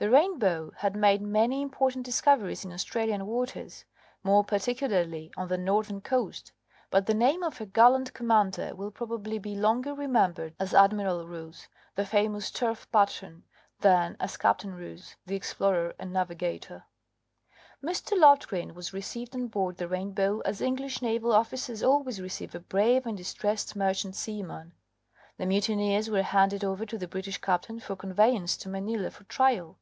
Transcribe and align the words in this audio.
The 0.00 0.10
Rainbow 0.10 0.70
had 0.76 0.94
made 0.94 1.20
many 1.20 1.60
important 1.60 2.04
discoveries 2.04 2.64
in 2.64 2.72
Australian 2.72 3.26
waters, 3.26 3.84
more 4.22 4.44
particularly 4.44 5.32
on 5.36 5.48
the 5.48 5.58
northern 5.58 6.00
coast, 6.00 6.52
but 6.88 7.04
the 7.06 7.14
name 7.14 7.42
of 7.42 7.58
her 7.58 7.66
gallant 7.66 8.14
commander 8.14 8.76
will 8.76 8.92
probably 8.92 9.40
be 9.40 9.56
longer 9.56 9.92
remembered 9.92 10.54
as 10.60 10.72
Admiral 10.72 11.26
Rous, 11.26 11.66
the 11.96 12.06
famous 12.06 12.52
turf 12.52 12.86
patron, 12.92 13.42
than 13.80 14.16
as 14.20 14.36
Captain 14.36 14.72
Rous 14.72 15.16
the 15.26 15.34
explorer 15.34 15.92
and 15.98 16.12
navigator. 16.12 16.84
Mr. 17.82 18.16
Loftgreen 18.16 18.74
was 18.76 18.92
received 18.92 19.34
on 19.34 19.48
board 19.48 19.78
the 19.78 19.88
Rainbow 19.88 20.38
as 20.44 20.60
English 20.60 21.02
naval 21.02 21.32
officers 21.32 21.82
always 21.82 22.20
receive 22.22 22.54
a 22.54 22.60
brave 22.60 23.04
and 23.04 23.16
distressed 23.16 23.74
merchant 23.74 24.14
seaman. 24.14 24.74
The 25.38 25.46
mutineers 25.46 26.08
were 26.08 26.22
handed 26.22 26.62
over 26.62 26.86
to 26.86 26.98
the 26.98 27.08
British 27.08 27.38
captain 27.38 27.80
for 27.80 27.96
conveyance 27.96 28.56
to 28.58 28.68
Manila 28.68 29.10
for 29.10 29.24
trial. 29.24 29.76